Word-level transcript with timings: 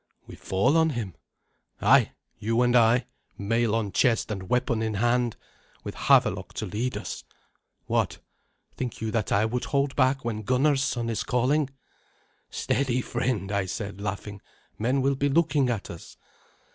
"We 0.25 0.33
fall 0.35 0.77
on 0.77 0.89
him?" 0.89 1.13
"Ay, 1.79 2.13
you 2.39 2.63
and 2.63 2.75
I, 2.75 3.05
mail 3.37 3.75
on 3.75 3.91
chest 3.91 4.31
and 4.31 4.49
weapon 4.49 4.81
in 4.81 4.95
hand, 4.95 5.37
with 5.83 5.93
Havelok 5.93 6.53
to 6.53 6.65
lead 6.65 6.97
us. 6.97 7.23
What? 7.85 8.17
think 8.75 8.99
you 8.99 9.11
that 9.11 9.31
I 9.31 9.45
would 9.45 9.65
hold 9.65 9.95
back 9.95 10.25
when 10.25 10.41
Gunnar's 10.41 10.81
son 10.83 11.07
is 11.07 11.21
calling?" 11.23 11.69
"Steady, 12.49 13.01
friend," 13.01 13.51
I 13.51 13.67
said, 13.67 14.01
laughing; 14.01 14.41
"men 14.79 15.03
will 15.03 15.13
be 15.13 15.29
looking 15.29 15.69
at 15.69 15.91
us." 15.91 16.17